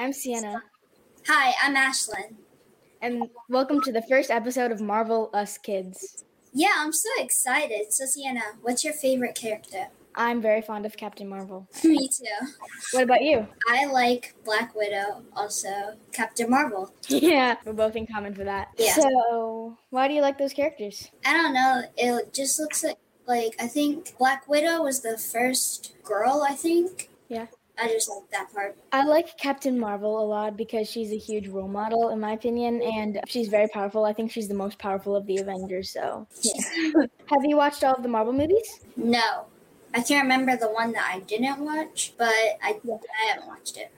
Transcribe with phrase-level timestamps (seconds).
[0.00, 0.62] I'm Sienna,
[1.26, 2.36] Hi, I'm Ashlyn.
[3.02, 6.24] and welcome to the first episode of Marvel Us Kids.
[6.54, 7.92] Yeah, I'm so excited.
[7.92, 9.88] So, Sienna, what's your favorite character?
[10.14, 11.68] I'm very fond of Captain Marvel.
[11.84, 12.46] Me too.
[12.92, 13.46] What about you?
[13.68, 15.68] I like Black Widow, also
[16.12, 16.94] Captain Marvel.
[17.08, 18.68] Yeah, we're both in common for that.
[18.78, 18.94] Yeah.
[18.94, 21.10] So, why do you like those characters?
[21.26, 21.82] I don't know.
[21.98, 22.96] It just looks like
[23.26, 26.42] like I think Black Widow was the first girl.
[26.48, 27.10] I think.
[27.28, 27.48] Yeah.
[27.80, 28.76] I just like that part.
[28.92, 32.82] I like Captain Marvel a lot because she's a huge role model, in my opinion,
[32.82, 34.04] and she's very powerful.
[34.04, 35.90] I think she's the most powerful of the Avengers.
[35.90, 36.52] So, yeah.
[37.26, 38.80] have you watched all of the Marvel movies?
[38.96, 39.46] No,
[39.94, 42.28] I can't remember the one that I didn't watch, but
[42.62, 43.92] I I haven't watched it.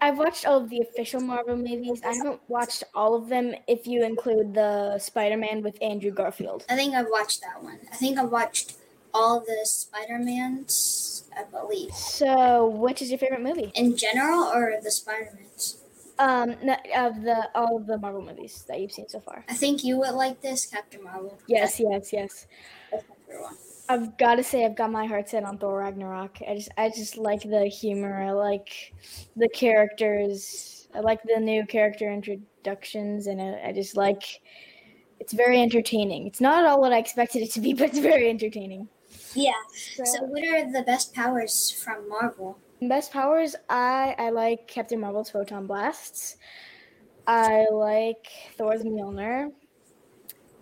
[0.00, 2.02] I've watched all of the official Marvel movies.
[2.04, 6.64] I haven't watched all of them if you include the Spider-Man with Andrew Garfield.
[6.68, 7.78] I think I've watched that one.
[7.90, 8.76] I think I've watched
[9.16, 11.24] all the Spider Mans.
[11.36, 11.92] I believe.
[11.92, 13.70] So, which is your favorite movie?
[13.74, 15.82] In general, or the Spider Mans?
[16.18, 16.50] Um,
[16.96, 19.44] of the all of the Marvel movies that you've seen so far.
[19.48, 21.38] I think you would like this, Captain Marvel.
[21.46, 22.46] Yes, yes, yes.
[22.90, 23.56] That's my favorite one.
[23.88, 26.38] I've got to say, I've got my heart set on Thor Ragnarok.
[26.48, 28.22] I just, I just like the humor.
[28.22, 28.94] I like
[29.36, 30.88] the characters.
[30.94, 34.22] I like the new character introductions, and I, I just like.
[35.18, 36.26] It's very entertaining.
[36.26, 38.88] It's not at all what I expected it to be, but it's very entertaining.
[39.36, 39.52] Yeah.
[39.94, 42.58] So, So, what are the best powers from Marvel?
[42.82, 46.36] best powers, I, I like Captain Marvel's photon blasts.
[47.26, 48.26] I like
[48.56, 49.50] Thor's Mjolnir.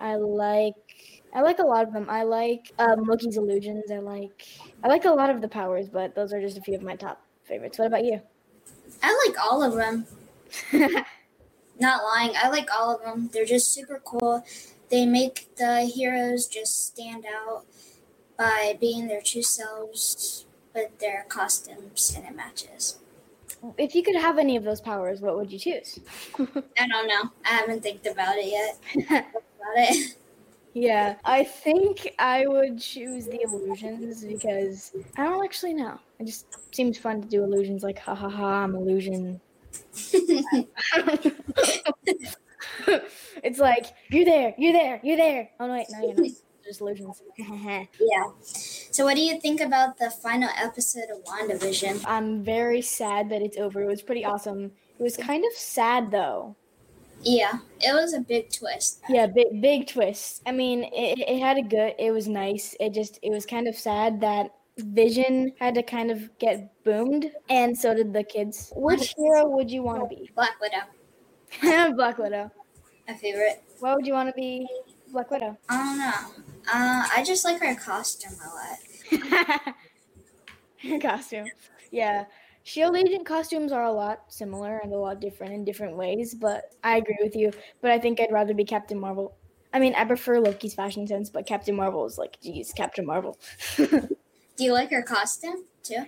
[0.01, 0.75] I like
[1.35, 2.07] I like a lot of them.
[2.09, 3.91] I like um, Loki's illusions.
[3.91, 4.47] I like
[4.83, 6.97] I like a lot of the powers, but those are just a few of my
[6.97, 7.79] top favorites.
[7.79, 8.21] What about you?
[9.03, 10.07] I like all of them.
[11.81, 13.29] Not lying, I like all of them.
[13.33, 14.45] They're just super cool.
[14.91, 17.65] They make the heroes just stand out
[18.37, 22.99] by being their true selves with their costumes and it matches.
[23.79, 26.01] if you could have any of those powers, what would you choose?
[26.39, 27.31] I don't know.
[27.45, 28.79] I haven't think about it yet.
[29.07, 30.17] about it.
[30.75, 35.99] yeah, I think I would choose the illusions because I don't actually know.
[36.19, 39.41] It just seems fun to do illusions like ha ha ha, I'm illusion.
[43.43, 45.51] it's like you're there, you're there, you're there.
[45.61, 46.31] Oh no, wait, no, you're not.
[46.65, 47.23] Just illusions.
[47.37, 48.25] yeah.
[48.43, 52.05] So, what do you think about the final episode of WandaVision?
[52.07, 53.83] I'm very sad that it's over.
[53.83, 54.73] It was pretty awesome.
[54.99, 56.57] It was kind of sad though.
[57.23, 59.01] Yeah, it was a big twist.
[59.09, 60.43] Yeah, big big twist.
[60.47, 61.95] I mean, it, it had a good.
[61.99, 62.77] It was nice.
[62.81, 67.31] It just it was kind of sad that Vision had to kind of get boomed,
[67.49, 68.73] and so did the kids.
[68.77, 70.31] Which hero would you want to be?
[70.35, 72.51] Black Widow, Black Widow.
[73.09, 73.63] my favorite.
[73.81, 74.67] Why would you want to be
[75.13, 75.57] Black Widow?
[75.69, 76.54] I don't know.
[76.67, 79.75] Uh, I just like her costume a lot.
[80.83, 81.47] Her costume.
[81.91, 82.25] Yeah.
[82.63, 86.65] Shield agent costumes are a lot similar and a lot different in different ways, but
[86.83, 87.53] I agree with you.
[87.83, 89.37] But I think I'd rather be Captain Marvel.
[89.73, 93.39] I mean, I prefer Loki's fashion sense, but Captain Marvel is like, geez, Captain Marvel.
[93.77, 94.09] Do
[94.59, 96.05] you like her costume too?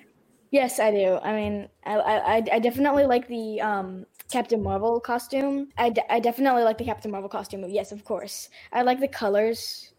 [0.51, 1.19] yes, I do.
[1.23, 5.69] I mean, I, I, I definitely like the um, Captain Marvel costume.
[5.77, 7.65] I, d- I definitely like the Captain Marvel costume.
[7.69, 8.49] Yes, of course.
[8.73, 9.93] I like the colors,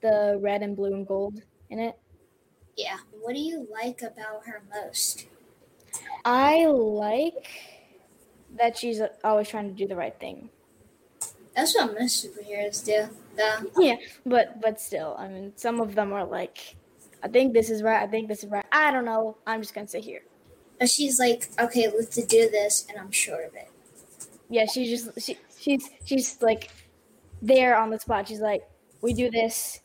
[0.00, 1.40] the red and blue and gold
[1.70, 1.98] in it.
[2.76, 2.98] Yeah.
[3.20, 5.26] What do you like about her most?
[6.24, 7.48] I like
[8.56, 10.50] that she's always trying to do the right thing.
[11.54, 13.08] That's what most superheroes do.
[13.36, 13.96] The Yeah,
[14.26, 16.76] but but still, I mean, some of them are like,
[17.22, 18.02] I think this is right.
[18.02, 18.64] I think this is right.
[18.72, 19.38] I don't know.
[19.46, 20.22] I'm just gonna sit here.
[20.78, 23.70] but she's like, okay, let's do this, and I'm sure of it.
[24.50, 26.70] Yeah, she's just she she's she's like
[27.40, 28.28] there on the spot.
[28.28, 28.62] She's like,
[29.00, 29.80] we do this,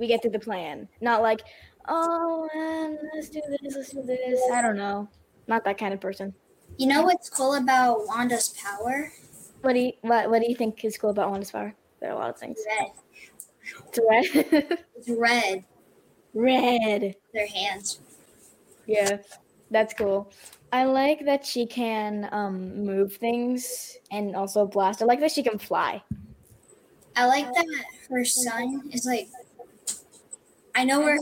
[0.00, 0.88] we get through the plan.
[1.00, 1.42] Not like,
[1.86, 4.40] oh man, let's do this, let's do this.
[4.52, 5.08] I don't know.
[5.46, 6.34] Not that kind of person.
[6.78, 9.12] You know what's cool about Wanda's power?
[9.60, 11.74] What do you what what do you think is cool about Wanda's power?
[12.00, 12.58] There are a lot of things.
[12.66, 12.90] Red.
[13.88, 14.78] It's red.
[14.96, 15.64] It's red.
[16.34, 17.14] red.
[17.32, 18.00] Their hands.
[18.86, 19.18] Yeah,
[19.70, 20.32] that's cool.
[20.72, 25.02] I like that she can um, move things and also blast.
[25.02, 26.02] I like that she can fly.
[27.16, 27.66] I like that
[28.08, 29.28] her son is like.
[30.74, 31.18] I know where.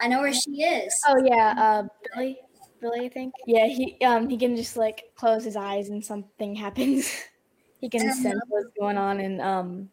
[0.00, 0.94] I know where she is.
[1.06, 2.38] Oh yeah, uh, Billy.
[2.80, 3.34] Billy, I think.
[3.46, 7.10] Yeah, he um he can just like close his eyes and something happens.
[7.80, 9.88] he can sense what's going on and um.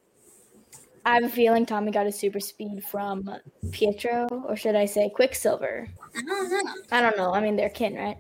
[1.06, 3.28] I have a feeling Tommy got his super speed from
[3.72, 5.88] Pietro, or should I say Quicksilver?
[6.16, 6.74] I don't know.
[6.92, 7.34] I don't know.
[7.34, 8.18] I mean, they're kin, right?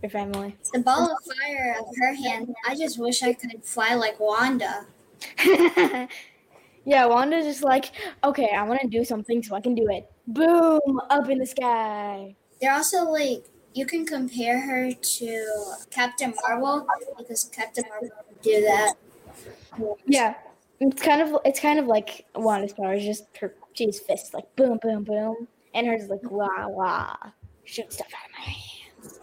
[0.00, 0.56] They're family.
[0.72, 2.54] The ball of fire of her hand.
[2.66, 4.86] I just wish I could fly like Wanda.
[6.88, 7.92] yeah, Wanda's just like,
[8.24, 10.10] okay, I want to do something so I can do it.
[10.26, 12.34] Boom, up in the sky.
[12.62, 13.44] They're also like
[13.74, 16.86] you can compare her to Captain Marvel
[17.18, 18.94] because Captain Marvel would do that.
[20.06, 20.34] Yeah,
[20.80, 24.78] it's kind of it's kind of like Wanda's powers, just her she's fists like boom,
[24.80, 27.14] boom, boom, and hers like wah wah,
[27.64, 29.18] shoot stuff out of my hands.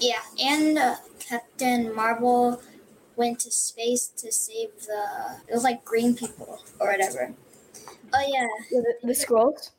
[0.00, 2.60] Yeah, and uh, Captain Marvel
[3.14, 6.55] went to space to save the it was like green people
[6.86, 7.34] or whatever.
[8.14, 9.70] Oh yeah, The, the Skrulls.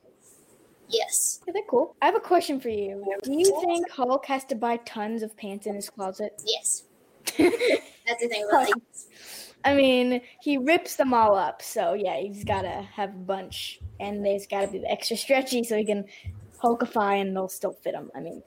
[0.90, 1.42] yes.
[1.48, 1.96] Yeah, they're cool.
[2.02, 3.04] I have a question for you.
[3.24, 6.42] Do you think Hulk has to buy tons of pants in his closet?
[6.46, 6.84] Yes.
[7.38, 8.74] That's the thing about like
[9.66, 14.26] I mean, he rips them all up, so yeah, he's gotta have a bunch, and
[14.26, 16.06] they've gotta be extra stretchy so he can
[16.62, 18.10] hulkify and they'll still fit him.
[18.16, 18.42] I mean,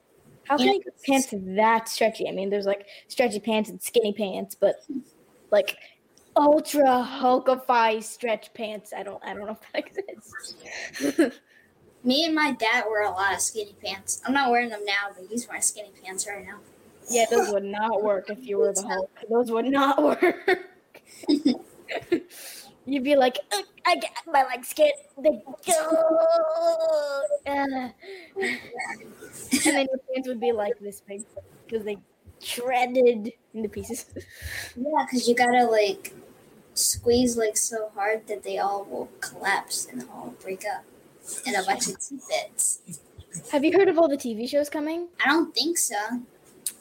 [0.44, 0.72] how can Yeah.
[0.74, 2.28] he get pants that stretchy?
[2.28, 4.76] I mean, there's like stretchy pants and skinny pants, but
[5.50, 5.76] like
[6.40, 8.92] ultra hulkify stretch pants.
[8.96, 11.40] I don't, I don't know if that exists.
[12.04, 14.22] me and my dad wear a lot of skinny pants.
[14.26, 16.58] I'm not wearing them now, but he's wearing skinny pants right now.
[17.10, 19.10] yeah, those would not work if you were the Hulk.
[19.28, 20.36] Those would not work.
[22.86, 23.36] You'd be like,
[23.86, 24.90] I get my legs skin.
[25.22, 27.20] They go.
[27.46, 27.92] Uh, and
[29.64, 31.24] then your pants would be like this big
[31.66, 31.98] because they
[32.42, 34.06] shredded into pieces.
[34.76, 36.14] Yeah, because you gotta like
[36.80, 40.84] squeeze like so hard that they all will collapse and all break up
[41.46, 41.96] in a bunch of
[42.28, 43.00] bits.
[43.52, 45.08] Have you heard of all the TV shows coming?
[45.24, 45.96] I don't think so.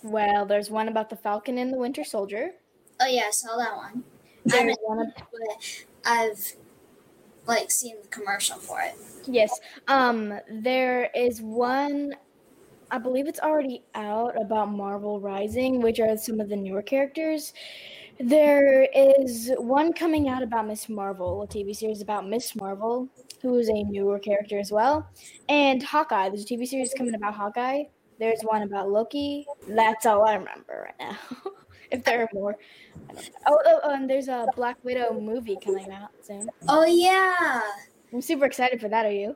[0.04, 2.52] Well, there's one about the Falcon and the Winter Soldier.
[3.00, 4.04] Oh yeah, I saw that one.
[4.48, 6.54] I There's haven't, one but I've
[7.46, 8.96] like seen the commercial for it.
[9.26, 9.60] Yes.
[9.88, 12.16] Um, there is one
[12.92, 17.54] I believe it's already out about Marvel Rising, which are some of the newer characters.
[18.20, 23.08] There is one coming out about Miss Marvel, a TV series about Miss Marvel,
[23.42, 25.10] who is a newer character as well.
[25.48, 27.84] And Hawkeye, there's a TV series coming about Hawkeye.
[28.20, 29.46] There's one about Loki.
[29.70, 31.18] That's all I remember right now.
[31.92, 32.58] if there are more.
[33.10, 33.32] I don't know.
[33.48, 36.50] Oh, oh, oh, and there's a Black Widow movie coming out soon.
[36.68, 37.62] Oh yeah,
[38.12, 39.06] I'm super excited for that.
[39.06, 39.36] Are you?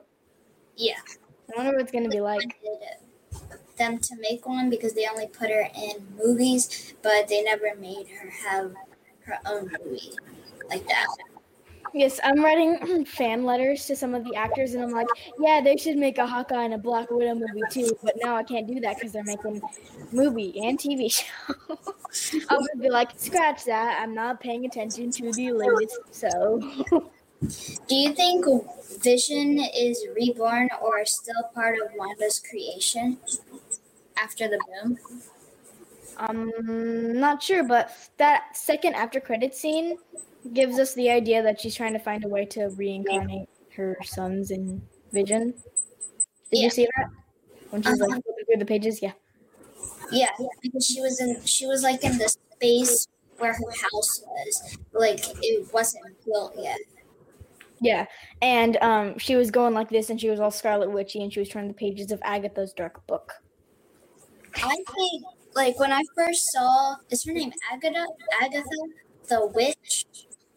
[0.76, 0.98] yeah.
[1.52, 2.58] I wonder what it's going to be like.
[3.76, 8.08] Them to make one because they only put her in movies, but they never made
[8.08, 8.74] her have
[9.24, 10.12] her own movie
[10.68, 11.06] like that.
[11.92, 15.06] Yes, I'm writing fan letters to some of the actors, and I'm like,
[15.38, 17.96] yeah, they should make a Hawkeye and a Black Widow movie too.
[18.02, 19.62] But now I can't do that because they're making
[20.12, 21.54] movie and TV show.
[22.50, 24.00] I would be like, scratch that.
[24.00, 25.98] I'm not paying attention to the latest.
[26.10, 27.08] So
[27.88, 28.46] Do you think
[29.02, 33.18] Vision is reborn or still part of Wanda's creation
[34.16, 34.98] after the boom?
[36.16, 39.98] I'm not sure, but that second after credit scene
[40.52, 44.50] gives us the idea that she's trying to find a way to reincarnate her sons
[44.50, 44.80] in
[45.12, 45.52] Vision.
[46.50, 46.64] Did Yeah.
[46.64, 47.08] you see that?
[47.70, 48.20] When she's like Uh-huh.
[48.24, 49.12] flipping through the pages, yeah.
[50.12, 50.30] Yeah,
[50.62, 53.08] because she was in she was like in the space
[53.38, 54.78] where her house was.
[54.92, 56.78] Like it wasn't built yet.
[57.80, 58.06] Yeah,
[58.40, 61.40] and um, she was going like this, and she was all Scarlet Witchy, and she
[61.40, 63.32] was turning the pages of Agatha's dark book.
[64.56, 68.06] I think like when I first saw is her name Agatha
[68.40, 68.64] Agatha
[69.28, 70.06] the witch?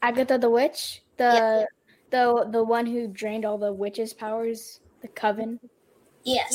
[0.02, 1.66] Agatha the witch, the Yeah.
[2.10, 5.60] the the one who drained all the witches' powers, the coven.
[6.24, 6.54] Yes.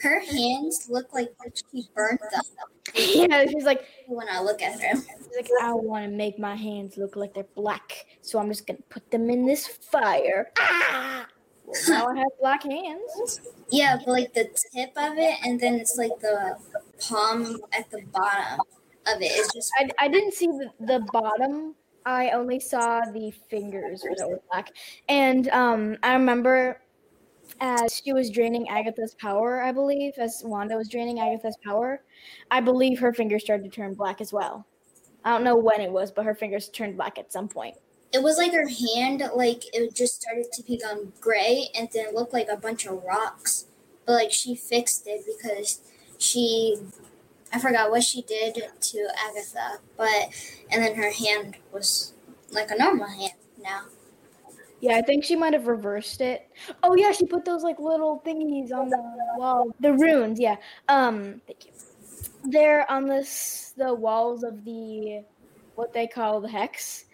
[0.00, 1.30] Her hands look like
[1.72, 2.42] she burnt them
[2.94, 4.94] yeah, she's like, when I look at her.
[4.94, 8.66] she's like, I want to make my hands look like they're black, so I'm just
[8.66, 10.50] gonna put them in this fire.
[10.58, 11.26] Ah!
[11.66, 13.40] Well, now I have black hands.
[13.70, 16.56] Yeah, but like the tip of it, and then it's like the
[17.00, 18.60] palm at the bottom
[19.06, 19.32] of it.
[19.32, 21.74] It's just I, I didn't see the, the bottom.
[22.06, 24.70] I only saw the fingers that were black.
[25.08, 26.80] And um, I remember
[27.60, 32.02] as she was draining Agatha's power, I believe, as Wanda was draining Agatha's power,
[32.50, 34.66] I believe her fingers started to turn black as well.
[35.24, 37.76] I don't know when it was, but her fingers turned black at some point.
[38.12, 42.14] it was like her hand, like it just started to become gray, and then it
[42.14, 43.66] looked like a bunch of rocks.
[44.06, 45.80] But like she fixed it because
[46.18, 46.76] she,
[47.52, 50.28] I forgot what she did to Agatha, but
[50.70, 52.12] and then her hand was
[52.50, 53.32] like a normal hand
[53.62, 53.84] now.
[54.80, 56.48] Yeah, I think she might have reversed it.
[56.82, 58.98] Oh yeah, she put those like little thingies on the
[59.36, 59.74] wall.
[59.80, 60.56] The runes, yeah.
[60.88, 61.72] Um, thank you.
[62.44, 65.24] They're on this the walls of the
[65.74, 67.06] what they call the hex,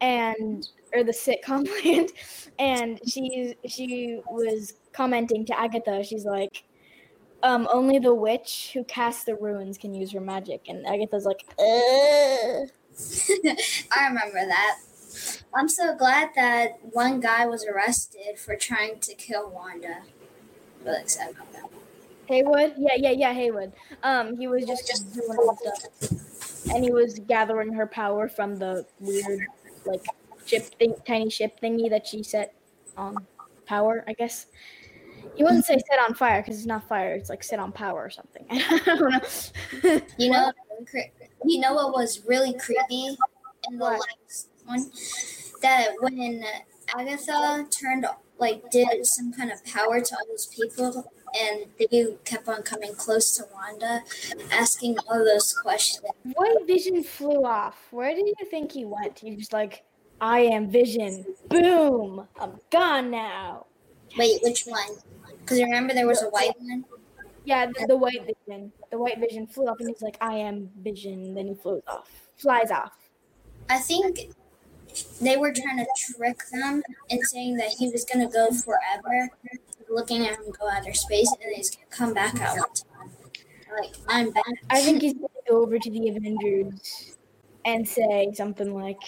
[0.00, 2.10] and or the sitcom land.
[2.58, 6.04] And she she was commenting to Agatha.
[6.04, 6.64] She's like,
[7.42, 10.62] um, only the witch who casts the runes can use her magic.
[10.68, 12.68] And Agatha's like, Ugh.
[13.92, 14.78] I remember that.
[15.54, 20.02] I'm so glad that one guy was arrested for trying to kill Wanda.
[20.84, 21.70] Really excited about that.
[22.26, 22.74] Haywood?
[22.76, 23.72] Yeah, yeah, yeah, Haywood.
[24.02, 28.84] Um, he was just just doing stuff, and he was gathering her power from the
[29.00, 29.46] weird,
[29.84, 30.04] like,
[30.44, 32.54] ship thing, tiny ship thingy that she set
[32.96, 33.16] on
[33.66, 34.04] power.
[34.08, 34.46] I guess
[35.36, 37.14] you wouldn't say set on fire because it's not fire.
[37.14, 38.46] It's like set on power or something.
[38.50, 39.00] I don't
[39.82, 40.00] know.
[40.18, 40.52] You know,
[41.44, 43.16] you know what was really creepy
[43.68, 44.00] in the What?
[44.00, 44.90] last one?
[45.62, 46.44] That when
[46.94, 48.06] Agatha turned
[48.38, 52.94] like did some kind of power to all those people, and they kept on coming
[52.94, 54.02] close to Wanda,
[54.52, 56.04] asking all those questions.
[56.34, 57.76] What Vision flew off.
[57.90, 59.18] Where did you think he went?
[59.18, 59.84] He just like,
[60.20, 61.24] I am Vision.
[61.48, 62.26] Boom!
[62.38, 63.66] I'm gone now.
[64.16, 64.96] Wait, which one?
[65.46, 66.84] Because you remember there was a white one.
[67.44, 68.72] Yeah, the, the White Vision.
[68.90, 71.36] The White Vision flew up, and he's like, I am Vision.
[71.36, 72.10] Then he flew off.
[72.36, 72.98] Flies off.
[73.70, 74.32] I think
[75.20, 79.30] they were trying to trick them in saying that he was going to go forever,
[79.88, 83.10] looking at him go outer space, and he's going to come back out one time.
[83.80, 84.44] Like, I'm back.
[84.70, 87.16] I think he's gonna go over to the Avengers
[87.64, 89.00] and say something like,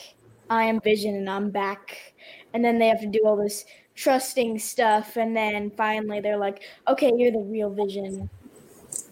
[0.51, 2.15] I am Vision and I'm back.
[2.55, 3.65] And then they have to do all this
[3.99, 5.17] trusting stuff.
[5.17, 8.31] And then finally they're like, okay, you're the real Vision.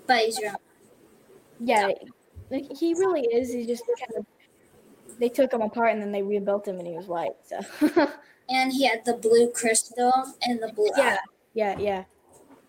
[0.06, 0.56] But he's wrong.
[1.58, 1.90] Yeah,
[2.50, 3.52] like, he really is.
[3.52, 4.26] He just kind of,
[5.18, 7.36] they took him apart and then they rebuilt him and he was white.
[7.44, 7.60] So,
[8.48, 10.12] And he had the blue crystal
[10.42, 11.18] and the blue yeah, eye.
[11.54, 12.04] yeah, yeah.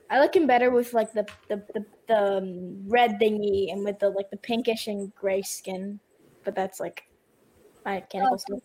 [0.09, 3.99] I like him better with like the, the, the, the um, red thingy and with
[3.99, 5.99] the like the pinkish and gray skin.
[6.43, 7.03] But that's like
[7.85, 8.59] identical stuff.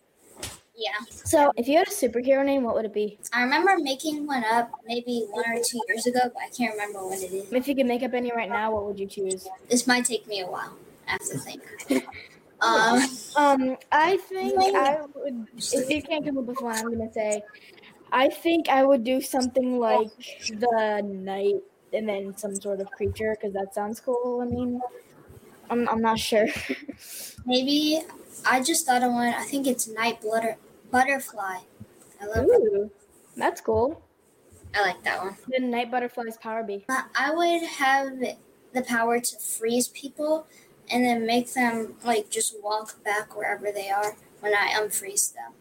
[0.75, 0.93] Yeah.
[1.11, 3.19] So, if you had a superhero name, what would it be?
[3.33, 7.07] I remember making one up maybe one or two years ago, but I can't remember
[7.07, 7.53] what it is.
[7.53, 9.47] If you could make up any right now, what would you choose?
[9.69, 10.77] This might take me a while.
[11.07, 11.63] I have to think.
[12.61, 13.03] um,
[13.37, 15.47] Um, I think I would.
[15.57, 17.43] If you can't come up with one, I'm gonna say,
[18.11, 20.11] I think I would do something like
[20.49, 21.63] the knight
[21.93, 24.41] and then some sort of creature because that sounds cool.
[24.41, 24.81] I mean,
[25.73, 26.47] I'm I'm not sure.
[27.47, 28.03] maybe
[28.45, 29.33] I just thought of one.
[29.33, 30.57] I think it's night butter,
[30.91, 31.61] butterfly.
[32.21, 32.45] I love.
[32.45, 32.91] Ooh,
[33.37, 34.03] that's cool.
[34.75, 35.37] I like that one.
[35.49, 36.85] The night butterfly's power be.
[36.89, 38.19] Uh, I would have
[38.73, 40.47] the power to freeze people
[40.91, 45.53] and then make them like just walk back wherever they are when I unfreeze them.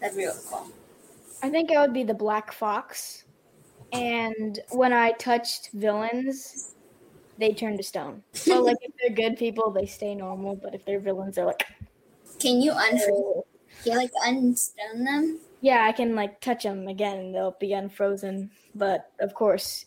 [0.00, 0.68] That'd be really cool.
[1.42, 3.24] I think I would be the black fox,
[3.92, 6.74] and when I touched villains,
[7.38, 8.22] they turn to stone.
[8.32, 11.64] So like if they're good people, they stay normal, but if they're villains, they're like.
[12.38, 13.42] Can you unfreeze?
[13.82, 15.40] Can you like unstone them?
[15.60, 18.50] Yeah, I can like touch them again and they'll be unfrozen.
[18.74, 19.86] But of course,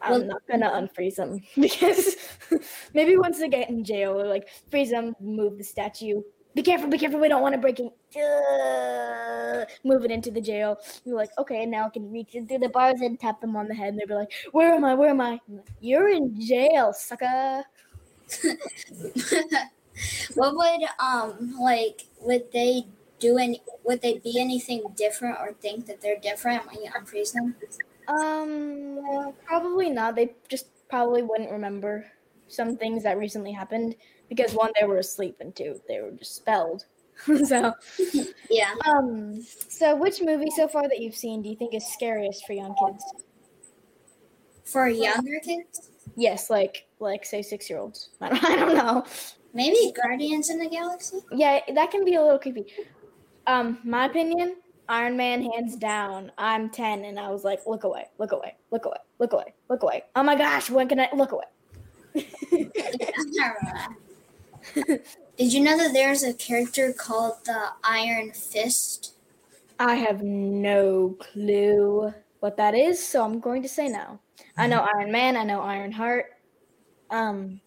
[0.00, 2.16] I'm Well- not gonna unfreeze them because
[2.94, 6.22] maybe once they get in jail, we'll, like freeze them, move the statue.
[6.54, 7.18] Be careful, be careful.
[7.18, 7.92] We don't want to break it.
[8.14, 10.78] Uh, move it into the jail.
[11.04, 13.56] You're like, okay, and now I can reach in through the bars and tap them
[13.56, 14.94] on the head, and they'll be like, "Where am I?
[14.94, 17.64] Where am I?" Like, You're in jail, sucker.
[20.34, 22.84] what would um like would they
[23.18, 27.32] do any would they be anything different or think that they're different when you unfreeze
[27.32, 27.54] them?
[28.08, 30.16] Um, probably not.
[30.16, 32.06] They just probably wouldn't remember
[32.48, 33.94] some things that recently happened
[34.34, 36.86] because one, they were asleep, and two, they were just spelled.
[37.44, 37.74] so,
[38.48, 38.74] Yeah.
[38.86, 42.54] um, so which movie so far that you've seen do you think is scariest for
[42.54, 43.04] young kids?
[44.64, 45.90] For younger kids?
[46.16, 48.10] Yes, like like say six year olds.
[48.20, 49.04] I don't, I don't know.
[49.54, 51.18] Maybe Guardians in the Galaxy?
[51.30, 52.64] Yeah, that can be a little creepy.
[53.46, 54.56] Um, my opinion,
[54.88, 56.32] Iron Man, hands down.
[56.38, 59.82] I'm ten, and I was like, look away, look away, look away, look away, look
[59.82, 60.04] away.
[60.16, 61.44] Oh my gosh, when can I look away?
[65.36, 69.14] Did you know that there's a character called the Iron Fist?
[69.78, 74.20] I have no clue what that is, so I'm going to say no.
[74.56, 76.26] I know Iron Man, I know Iron Heart.
[77.10, 77.60] Um,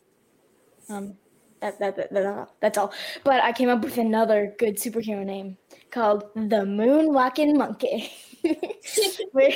[0.89, 1.15] um,
[1.61, 2.93] that, that, that, that- that's all.
[3.23, 5.57] But I came up with another good superhero name
[5.95, 8.11] called the Moonwalking Monkey.
[9.31, 9.49] Where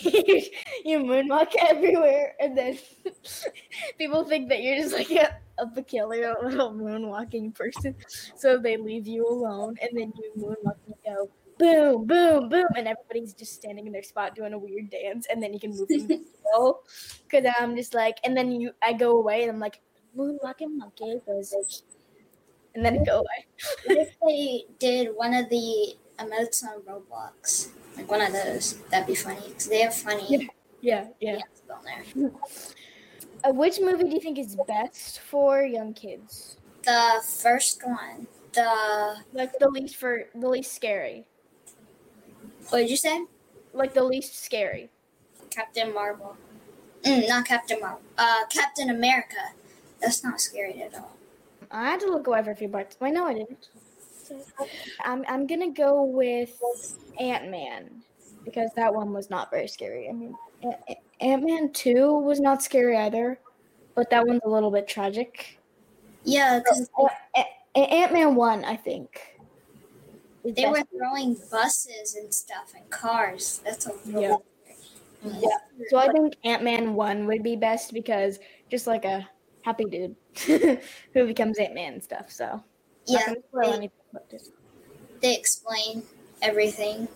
[0.00, 0.42] you,
[0.84, 2.78] you moonwalk everywhere, and then
[3.96, 7.94] people think that you're just like a, a peculiar little moonwalking person.
[8.34, 12.88] So they leave you alone, and then you moonwalk and go boom, boom, boom, and
[12.88, 15.86] everybody's just standing in their spot doing a weird dance, and then you can move
[15.86, 16.24] them to
[16.54, 16.80] go.
[17.28, 19.80] Because I'm just like, and then you, I go away, and I'm like,
[20.16, 21.54] moonwalking monkey goes,
[22.74, 23.46] and then go away.
[23.86, 27.68] What if they did one of the emotes on Roblox?
[27.96, 28.74] Like one of those.
[28.90, 29.40] That'd be funny.
[29.48, 30.50] Because they have funny
[30.80, 31.38] Yeah, yeah.
[31.84, 32.30] there.
[33.44, 36.56] Uh, which movie do you think is best for young kids?
[36.82, 38.26] The first one.
[38.52, 39.16] The.
[39.32, 41.26] Like the least for the least scary,
[42.70, 43.26] What did you say?
[43.72, 44.90] like the least scary.
[45.50, 46.36] Captain Marvel.
[47.02, 48.00] Mm, not Captain Marvel.
[48.16, 49.52] Uh, Captain America.
[50.00, 51.13] That's not scary at all.
[51.74, 52.96] I had to look away for a few parts.
[53.00, 53.68] Wait, no, I didn't.
[55.04, 56.56] I'm I'm gonna go with
[57.18, 58.02] Ant Man
[58.44, 60.08] because that one was not very scary.
[60.08, 60.36] I mean,
[61.20, 63.40] Ant Man two was not scary either,
[63.96, 65.58] but that one's a little bit tragic.
[66.22, 67.42] Yeah, because uh,
[67.74, 69.20] Ant Man one, I think.
[70.44, 73.62] They were throwing buses and stuff and cars.
[73.64, 74.36] That's a yeah.
[75.24, 75.56] Yeah.
[75.88, 78.38] So I think Ant Man one would be best because
[78.70, 79.28] just like a
[79.64, 80.14] happy dude
[81.14, 82.30] who becomes Ant Man and stuff.
[82.30, 82.62] So
[83.06, 83.90] yeah, they,
[85.20, 86.02] they explain
[86.42, 87.08] everything,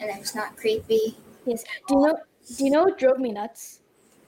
[0.00, 1.16] and it's not creepy.
[1.46, 1.64] Yes.
[1.88, 2.18] Do you know?
[2.56, 3.80] Do you know what drove me nuts?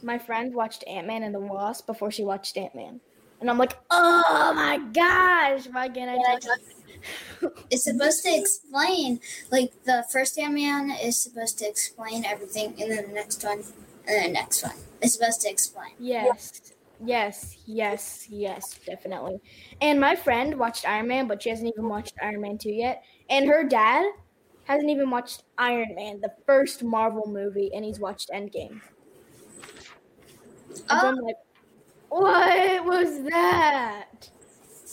[0.02, 3.00] My friend watched Ant Man and the Wasp before she watched Ant Man,
[3.40, 6.38] and I'm like, oh my gosh, why can't I?
[7.70, 12.90] it's supposed to explain like the first Ant Man is supposed to explain everything, and
[12.90, 15.92] then the next one, and then the next one is supposed to explain.
[15.98, 16.26] Yes.
[16.26, 16.72] Yes,
[17.04, 19.40] yes, yes, yes, definitely.
[19.80, 23.02] And my friend watched Iron Man, but she hasn't even watched Iron Man 2 yet.
[23.28, 24.04] And her dad
[24.64, 28.80] hasn't even watched Iron Man, the first Marvel movie, and he's watched Endgame.
[30.88, 31.08] Oh.
[31.08, 31.36] I'm like,
[32.08, 34.30] what was that?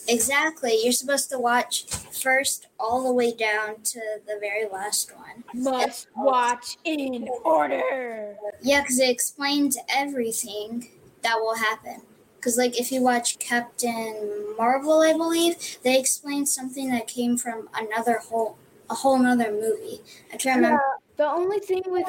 [0.08, 0.80] Exactly.
[0.84, 5.44] You're supposed to watch first all the way down to the very last one.
[5.54, 8.36] Must watch in order.
[8.62, 10.90] Yeah, because it explains everything
[11.28, 12.02] that will happen.
[12.38, 17.68] Because, like, if you watch Captain Marvel, I believe, they explain something that came from
[17.74, 18.58] another whole,
[18.90, 20.00] a whole another movie.
[20.32, 20.82] I try to remember.
[21.18, 22.06] the only thing with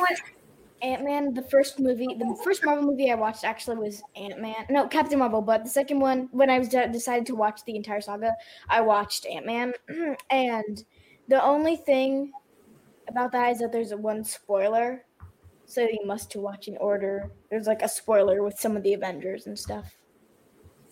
[0.83, 4.67] Ant Man, the first movie, the first Marvel movie I watched actually was Ant Man.
[4.71, 5.43] No, Captain Marvel.
[5.43, 8.35] But the second one, when I was de- decided to watch the entire saga,
[8.69, 9.73] I watched Ant Man.
[10.31, 10.85] and
[11.27, 12.33] the only thing
[13.09, 15.05] about that is that there's a one spoiler,
[15.69, 17.31] so you must to watch in order.
[17.51, 19.95] There's like a spoiler with some of the Avengers and stuff.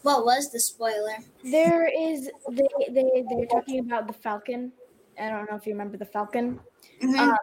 [0.03, 1.17] What was the spoiler?
[1.43, 4.71] There is they they they're talking about the Falcon.
[5.21, 6.61] I don't know if you remember the Falcon.
[7.03, 7.19] Mm-hmm.
[7.19, 7.37] Um,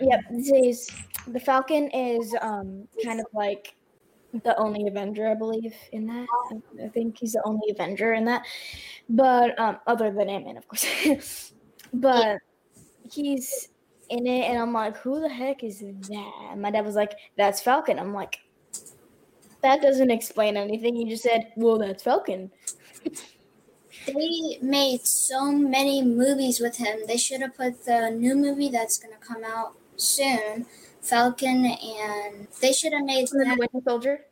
[0.00, 0.90] Yep, this
[1.26, 3.74] the Falcon is um kind of like
[4.44, 6.26] the only Avenger, I believe, in that.
[6.84, 8.42] I think he's the only Avenger in that.
[9.08, 11.52] But um other than Ant Man, of course.
[11.92, 12.38] but
[13.10, 13.68] he's
[14.08, 16.48] in it and I'm like, who the heck is that?
[16.50, 17.98] And my dad was like, That's Falcon.
[17.98, 18.38] I'm like,
[19.62, 20.94] that doesn't explain anything.
[20.94, 22.50] He just said, Well, that's Falcon.
[24.06, 27.00] they made so many movies with him.
[27.06, 30.66] They should have put the new movie that's gonna come out soon,
[31.02, 34.24] Falcon, and they should have made the Winter Soldier.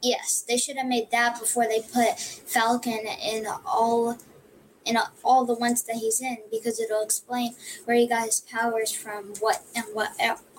[0.00, 4.16] Yes, they should have made that before they put Falcon in all
[4.88, 8.90] in all the ones that he's in because it'll explain where he got his powers
[8.90, 10.10] from, what and what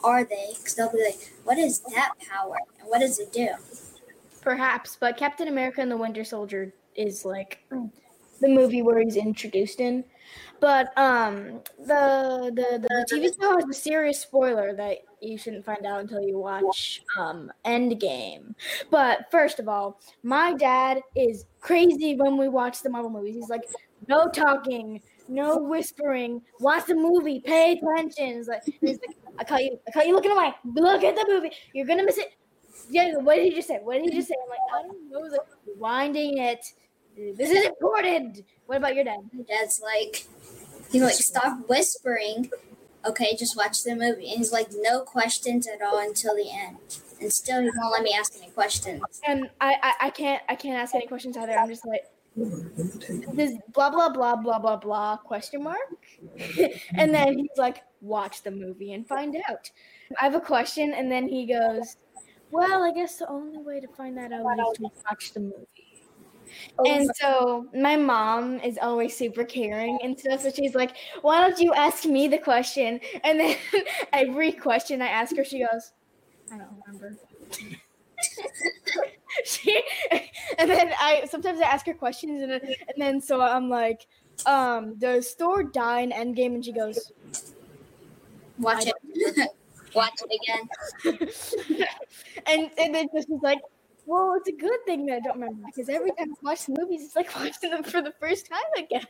[0.04, 0.54] are they?
[0.56, 3.50] Because they'll be like, "What is that power and what does it do?"
[4.42, 7.60] Perhaps, but Captain America and the Winter Soldier is like
[8.39, 10.04] the movie where he's introduced in.
[10.60, 15.86] But um, the, the the TV show has a serious spoiler that you shouldn't find
[15.86, 18.54] out until you watch um, Endgame.
[18.89, 23.36] But first of all, my dad is crazy when we watch the Marvel movies.
[23.36, 23.63] He's like,
[24.10, 26.41] no talking, no whispering.
[26.60, 27.39] Watch the movie.
[27.39, 28.38] Pay attention.
[28.38, 29.80] He's like, he's like I caught you.
[29.88, 30.54] I caught you looking away.
[30.65, 31.52] Look at the movie.
[31.74, 32.34] You're gonna miss it.
[32.89, 33.15] Yeah.
[33.17, 33.80] What did he just say?
[33.82, 34.36] What did he just say?
[34.43, 35.19] I'm like, I don't know.
[35.19, 36.65] Like winding it.
[37.38, 38.41] This is important.
[38.65, 39.19] What about your dad?
[39.34, 40.26] My dad's like,
[40.89, 42.50] he's like, stop whispering.
[43.06, 44.30] Okay, just watch the movie.
[44.30, 46.78] And he's like, no questions at all until the end.
[47.22, 49.02] And still, he won't let me ask any questions.
[49.28, 51.54] And I, I, I can't, I can't ask any questions either.
[51.54, 55.78] I'm just like, this blah blah blah blah blah blah question mark,
[56.94, 59.70] and then he's like, watch the movie and find out.
[60.20, 61.98] I have a question, and then he goes,
[62.52, 65.68] well, I guess the only way to find that out is to watch the movie.
[66.86, 70.42] And so my mom is always super caring and stuff.
[70.42, 73.00] So she's like, why don't you ask me the question?
[73.24, 73.58] And then
[74.13, 75.92] every question I ask her, she goes,
[76.52, 77.18] I don't remember.
[79.46, 79.82] she,
[80.58, 84.08] and then I sometimes I ask her questions and, and then so I'm like,
[84.46, 86.56] um, does Thor die in Endgame?
[86.56, 87.12] And she goes,
[88.60, 89.50] Watch it.
[89.96, 91.88] Watch it again.
[92.46, 93.60] and and then she's like,
[94.06, 96.76] well, it's a good thing that I don't remember because every time I watch the
[96.80, 99.06] movies, it's like watching them for the first time again.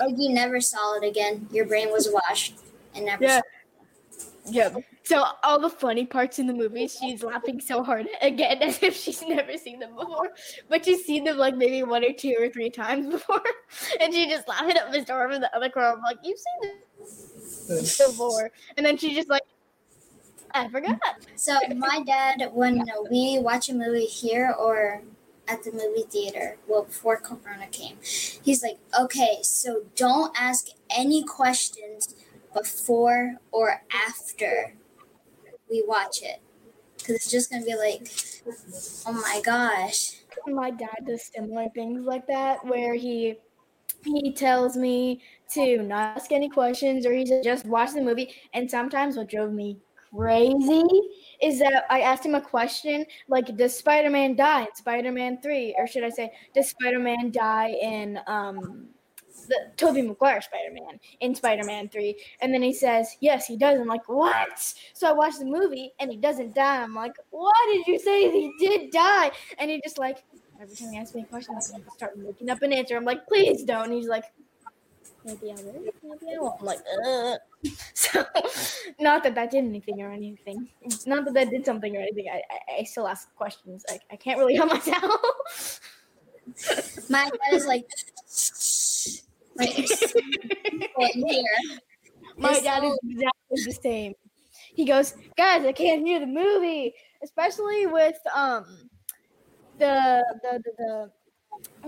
[0.00, 1.48] like you never saw it again.
[1.52, 2.54] Your brain was washed
[2.94, 3.24] and never.
[3.24, 3.40] Yeah.
[4.46, 4.74] Yeah.
[5.08, 8.94] So all the funny parts in the movie, she's laughing so hard again as if
[8.94, 10.32] she's never seen them before,
[10.68, 13.40] but she's seen them like maybe one or two or three times before,
[14.02, 15.92] and she just laughing at the door from the other corner.
[15.92, 16.72] I'm like, you've seen
[17.68, 19.44] this before, and then she just like
[20.50, 21.00] I forgot.
[21.36, 25.00] So my dad, when we watch a movie here or
[25.48, 31.24] at the movie theater, well, before Corona came, he's like, okay, so don't ask any
[31.24, 32.14] questions
[32.52, 34.74] before or after
[35.70, 36.40] we watch it.
[36.98, 38.10] Because it's just to be like,
[39.06, 40.14] oh my gosh.
[40.46, 43.36] My dad does similar things like that where he
[44.04, 45.20] he tells me
[45.52, 48.34] to not ask any questions or he said just watch the movie.
[48.54, 49.78] And sometimes what drove me
[50.14, 50.84] crazy
[51.42, 55.38] is that I asked him a question like, "Does Spider Man die in Spider Man
[55.42, 55.74] 3?
[55.78, 58.88] Or should I say, does Spider Man die in um,
[59.48, 62.16] the Tobey Maguire Spider Man in Spider Man 3?
[62.40, 63.80] And then he says, Yes, he does.
[63.80, 64.74] I'm like, What?
[64.94, 66.82] So I watched the movie and he doesn't die.
[66.82, 69.30] I'm like, Why did you say he did die?
[69.58, 70.24] And he just like,
[70.60, 71.60] every time he asks me a question, I
[71.94, 72.96] start making up an answer.
[72.96, 73.84] I'm like, Please don't.
[73.86, 74.24] And he's like,
[75.24, 76.60] maybe I will, maybe I won't.
[76.60, 77.38] I'm like, Ugh.
[77.94, 78.24] So,
[79.00, 80.68] not that that did anything or anything.
[81.06, 82.26] Not that that did something or anything.
[82.32, 83.84] I, I, I still ask questions.
[83.90, 85.80] I, I can't really help myself.
[87.10, 87.86] My dad is like.
[92.36, 94.14] My It's dad is exactly the same.
[94.74, 98.64] He goes, guys, I can't hear the movie, especially with um
[99.78, 101.10] the the the, the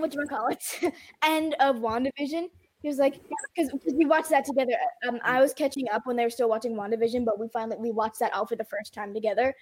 [0.00, 0.62] what you call it
[1.24, 2.48] end of WandaVision.
[2.82, 3.20] He was like,
[3.54, 4.72] because we watched that together.
[5.08, 7.90] Um, I was catching up when they were still watching WandaVision, but we finally we
[7.92, 9.54] watched that all for the first time together.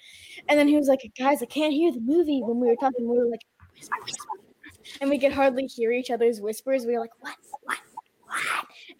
[0.48, 2.40] And then he was like, guys, I can't hear the movie.
[2.42, 3.42] When we were talking, we were like,
[3.76, 4.28] "Whisper, whisper,
[4.64, 6.86] whisper." and we could hardly hear each other's whispers.
[6.86, 7.78] We were like, what, what,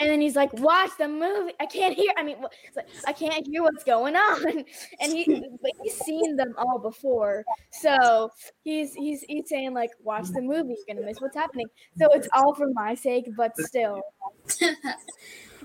[0.01, 1.53] And then he's like, watch the movie.
[1.61, 2.13] I can't hear.
[2.17, 2.37] I mean,
[2.77, 4.65] like, I can't hear what's going on.
[5.01, 8.31] And he, but he's seen them all before, so
[8.63, 10.77] he's he's he's saying like, watch the movie.
[10.77, 11.67] You're gonna miss what's happening.
[11.99, 14.01] So it's all for my sake, but still.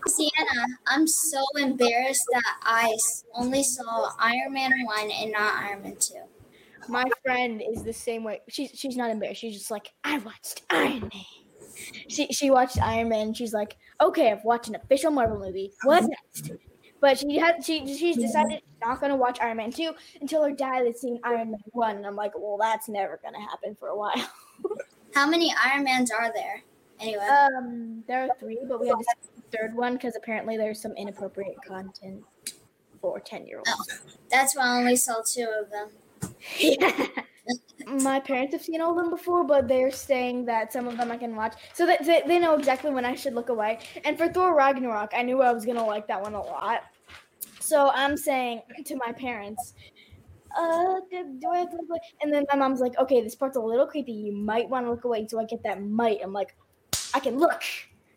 [0.08, 2.96] Sienna, I'm so embarrassed that I
[3.36, 6.16] only saw Iron Man 1 and not Iron Man 2.
[6.90, 8.42] My friend is the same way.
[8.50, 9.42] She's she's not embarrassed.
[9.42, 11.43] She's just like, I watched Iron Man.
[12.08, 13.28] She she watched Iron Man.
[13.28, 15.72] And she's like, okay, I've watched an official Marvel movie.
[15.84, 16.52] What next?
[17.00, 19.92] But she had she she's decided she's not gonna watch Iron Man two
[20.22, 21.98] until her dad has seen Iron Man one.
[21.98, 24.14] And I'm like, well, that's never gonna happen for a while.
[25.14, 26.64] How many Iron Mans are there?
[27.00, 30.56] Anyway, Um, there are three, but we had to skip the third one because apparently
[30.58, 32.24] there's some inappropriate content
[33.02, 34.02] for ten year olds.
[34.32, 35.90] that's why I only saw two of them.
[36.58, 37.06] Yeah.
[37.88, 41.12] My parents have seen all of them before, but they're saying that some of them
[41.12, 43.80] I can watch, so that they, they know exactly when I should look away.
[44.06, 46.84] And for Thor Ragnarok, I knew I was gonna like that one a lot,
[47.60, 49.74] so I'm saying to my parents,
[50.58, 53.58] "Uh, do, I have to look away?" And then my mom's like, "Okay, this part's
[53.58, 54.14] a little creepy.
[54.14, 56.20] You might want to look away." So I get that might.
[56.24, 56.56] I'm like,
[57.14, 57.62] I can look.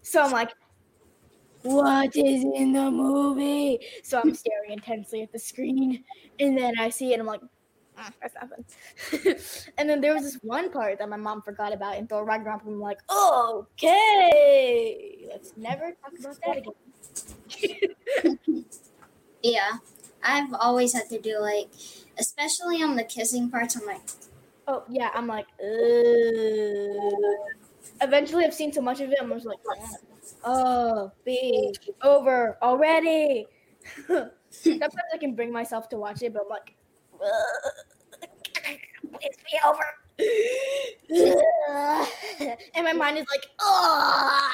[0.03, 0.53] So I'm like,
[1.63, 3.81] what is in the movie?
[4.05, 6.05] So I'm staring intensely at the screen,
[6.39, 7.15] and then I see it.
[7.15, 7.41] and I'm like,
[7.97, 8.65] "Ah, that's nothing.
[9.79, 12.63] and then there was this one part that my mom forgot about in Thor Ragnarok.
[12.65, 16.75] And I'm like, okay, let's never talk about that again.
[19.43, 19.73] Yeah,
[20.25, 21.69] I've always had to do like,
[22.19, 23.77] especially on the kissing parts.
[23.77, 24.01] I'm like,
[24.69, 27.13] Oh yeah, I'm like, Ugh.
[28.01, 29.19] eventually I've seen so much of it.
[29.21, 29.59] I'm just like,
[30.45, 33.47] oh, be over already.
[34.51, 36.75] Sometimes I can bring myself to watch it, but I'm like,
[37.23, 37.73] "Ugh,
[39.13, 39.85] please be over.
[42.75, 44.53] And my mind is like, oh.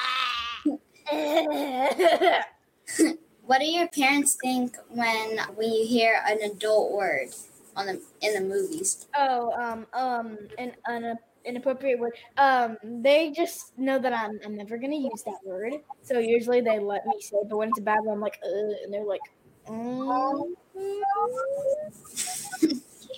[3.45, 7.29] what do your parents think when when you hear an adult word
[7.75, 9.07] on the in the movies?
[9.17, 12.13] oh, um, um, an, an inappropriate word.
[12.37, 15.73] Um, they just know that I'm, I'm never gonna use that word.
[16.01, 18.39] So usually they let me say, it, but when it's a bad one, I'm like,
[18.43, 19.21] Ugh, and they're like,
[19.67, 20.53] mm,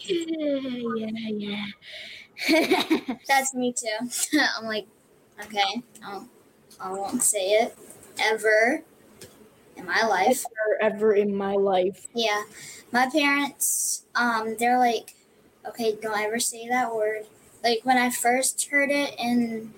[0.05, 0.59] yeah,
[0.95, 1.65] yeah,
[2.47, 3.15] yeah.
[3.27, 4.37] That's me too.
[4.57, 4.87] I'm like,
[5.43, 6.27] okay, I'll,
[6.79, 7.77] I won't say it
[8.19, 8.83] ever
[9.75, 10.45] in my life.
[10.81, 12.07] ever, ever in my life.
[12.13, 12.43] Yeah,
[12.91, 15.15] my parents, um, they're like,
[15.67, 17.25] okay, don't ever say that word.
[17.63, 19.73] Like when I first heard it, and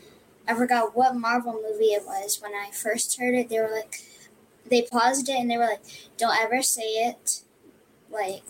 [0.47, 2.41] I forgot what Marvel movie it was.
[2.41, 4.01] When I first heard it, they were like,
[4.69, 5.81] they paused it and they were like,
[6.17, 7.41] don't ever say it.
[8.09, 8.43] Like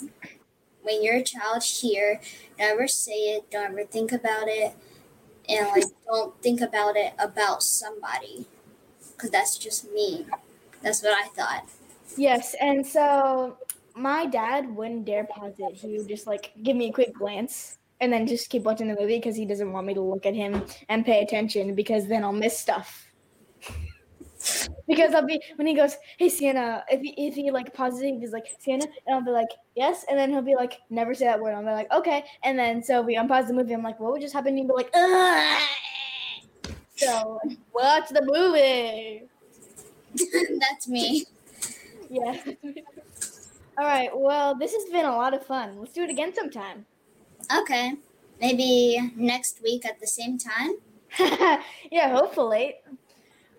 [0.88, 2.20] when you're a child here,
[2.58, 3.52] don't ever say it.
[3.52, 4.74] Don't ever think about it,
[5.48, 8.48] and like don't think about it about somebody,
[9.12, 10.26] because that's just me.
[10.82, 11.70] That's what I thought.
[12.16, 13.58] Yes, and so
[13.96, 15.76] my dad wouldn't dare pause it.
[15.76, 18.96] He would just like give me a quick glance and then just keep watching the
[19.00, 22.24] movie because he doesn't want me to look at him and pay attention because then
[22.24, 23.07] I'll miss stuff.
[24.88, 28.20] Because I'll be when he goes, "Hey Sienna," if he if he like pauses, it,
[28.20, 31.26] he's like Sienna, and I'll be like, "Yes," and then he'll be like, "Never say
[31.26, 33.74] that word." I'll be like, "Okay," and then so we unpause the movie.
[33.74, 35.62] I'm like, "What would just happen?" And he'd be like, Ugh.
[36.96, 37.40] "So
[37.74, 39.24] watch the movie."
[40.60, 41.26] That's me.
[42.10, 42.42] Yeah.
[43.78, 44.10] All right.
[44.14, 45.80] Well, this has been a lot of fun.
[45.80, 46.86] Let's do it again sometime.
[47.60, 47.94] Okay.
[48.40, 50.76] Maybe next week at the same time.
[51.92, 52.76] yeah, hopefully.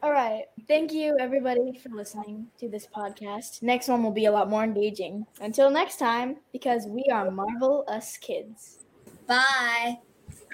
[0.03, 0.45] All right.
[0.69, 3.63] Thank you, everybody, for listening to this podcast.
[3.63, 5.27] Next one will be a lot more engaging.
[5.41, 8.79] Until next time, because we are Marvel Us Kids.
[9.27, 9.99] Bye.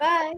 [0.01, 0.35] Bye.